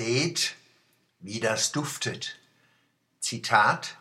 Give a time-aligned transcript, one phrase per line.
[0.00, 0.54] Seht,
[1.18, 2.38] wie das duftet.
[3.18, 3.98] Zitat,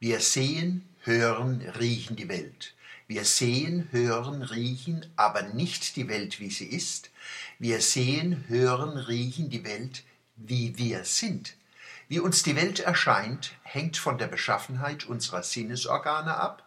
[0.00, 2.74] wir sehen, hören, riechen die Welt.
[3.06, 7.10] Wir sehen, hören, riechen aber nicht die Welt, wie sie ist.
[7.60, 10.02] Wir sehen, hören, riechen die Welt,
[10.34, 11.54] wie wir sind.
[12.08, 16.64] Wie uns die Welt erscheint, hängt von der Beschaffenheit unserer Sinnesorgane ab,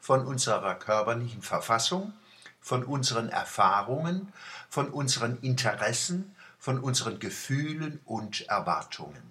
[0.00, 2.12] von unserer körperlichen Verfassung,
[2.60, 4.32] von unseren Erfahrungen,
[4.68, 9.22] von unseren Interessen, von unseren Gefühlen und Erwartungen.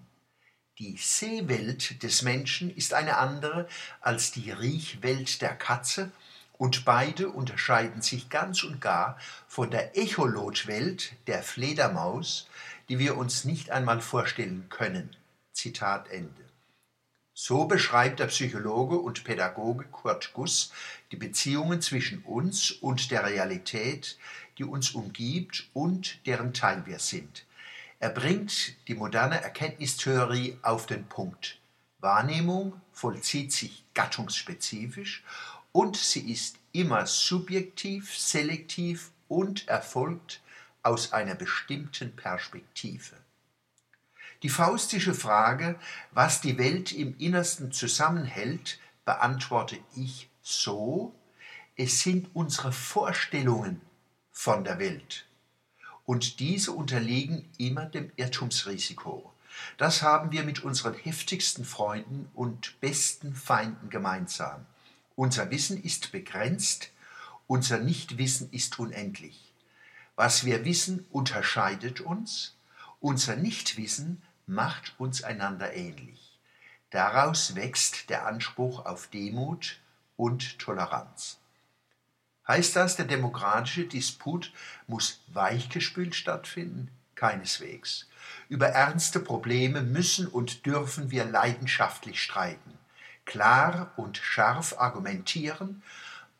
[0.79, 3.67] Die Sehwelt des Menschen ist eine andere
[4.01, 6.11] als die Riechwelt der Katze
[6.57, 12.49] und beide unterscheiden sich ganz und gar von der Echolotwelt der Fledermaus,
[12.89, 15.15] die wir uns nicht einmal vorstellen können.
[15.53, 16.49] Zitat Ende.
[17.33, 20.73] So beschreibt der Psychologe und Pädagoge Kurt Guss
[21.11, 24.17] die Beziehungen zwischen uns und der Realität,
[24.59, 27.45] die uns umgibt und deren Teil wir sind.
[27.99, 31.59] Er bringt die moderne Erkenntnistheorie auf den Punkt.
[31.99, 35.23] Wahrnehmung vollzieht sich gattungsspezifisch
[35.71, 40.41] und sie ist immer subjektiv, selektiv und erfolgt
[40.83, 43.15] aus einer bestimmten Perspektive.
[44.43, 45.77] Die faustische Frage,
[46.11, 51.13] was die Welt im Innersten zusammenhält, beantworte ich so,
[51.75, 53.81] es sind unsere Vorstellungen
[54.41, 55.25] von der Welt.
[56.05, 59.33] Und diese unterliegen immer dem Irrtumsrisiko.
[59.75, 64.65] Das haben wir mit unseren heftigsten Freunden und besten Feinden gemeinsam.
[65.17, 66.91] Unser Wissen ist begrenzt,
[67.47, 69.53] unser Nichtwissen ist unendlich.
[70.15, 72.55] Was wir wissen, unterscheidet uns,
[73.01, 76.39] unser Nichtwissen macht uns einander ähnlich.
[76.91, 79.81] Daraus wächst der Anspruch auf Demut
[80.15, 81.39] und Toleranz.
[82.49, 84.51] Heißt das, der demokratische Disput
[84.87, 86.89] muss weichgespült stattfinden?
[87.13, 88.07] Keineswegs.
[88.47, 92.73] Über ernste Probleme müssen und dürfen wir leidenschaftlich streiten,
[93.25, 95.83] klar und scharf argumentieren,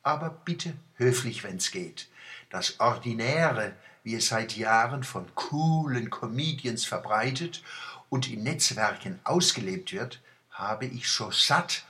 [0.01, 2.07] aber bitte höflich, wenn's geht.
[2.49, 7.61] Das Ordinäre, wie es seit Jahren von coolen Comedians verbreitet
[8.09, 11.83] und in Netzwerken ausgelebt wird, habe ich so satt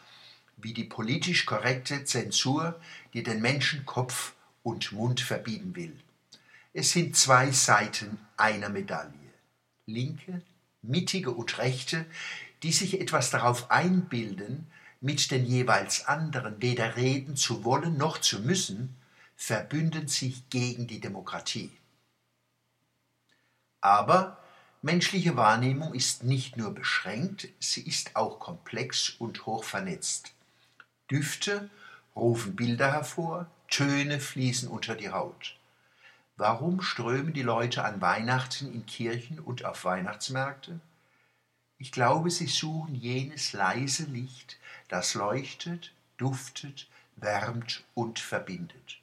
[0.62, 2.80] wie die politisch korrekte Zensur,
[3.14, 4.34] die den Menschen Kopf
[4.64, 5.98] und Mund verbieten will.
[6.74, 9.14] Es sind zwei Seiten einer Medaille.
[9.86, 10.42] Linke,
[10.82, 12.06] mittige und rechte,
[12.64, 14.68] die sich etwas darauf einbilden,
[15.02, 18.96] mit den jeweils anderen weder reden zu wollen noch zu müssen,
[19.36, 21.72] verbünden sich gegen die Demokratie.
[23.82, 24.40] Aber
[24.82, 30.32] Menschliche Wahrnehmung ist nicht nur beschränkt, sie ist auch komplex und hoch vernetzt.
[31.12, 31.70] Düfte
[32.16, 35.58] rufen Bilder hervor, Töne fließen unter die Haut.
[36.38, 40.80] Warum strömen die Leute an Weihnachten in Kirchen und auf Weihnachtsmärkte?
[41.78, 49.00] Ich glaube, sie suchen jenes leise Licht, das leuchtet, duftet, wärmt und verbindet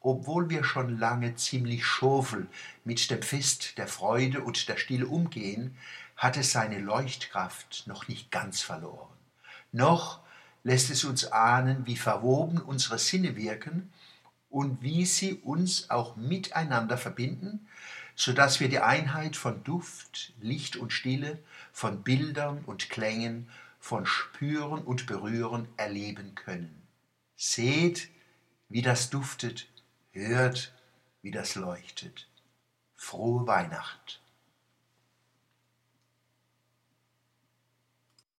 [0.00, 2.46] obwohl wir schon lange ziemlich schofel
[2.84, 5.76] mit dem Fest der Freude und der Stille umgehen,
[6.16, 9.08] hat es seine Leuchtkraft noch nicht ganz verloren.
[9.72, 10.20] Noch
[10.68, 13.90] lässt es uns ahnen, wie verwoben unsere Sinne wirken
[14.50, 17.66] und wie sie uns auch miteinander verbinden,
[18.14, 21.38] so dass wir die Einheit von Duft, Licht und Stille,
[21.72, 23.48] von Bildern und Klängen,
[23.80, 26.82] von Spüren und Berühren erleben können.
[27.34, 28.10] Seht,
[28.68, 29.68] wie das duftet,
[30.12, 30.74] hört,
[31.22, 32.28] wie das leuchtet.
[32.94, 34.20] Frohe Weihnacht.